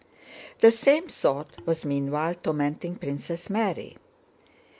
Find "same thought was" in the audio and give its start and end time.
0.71-1.85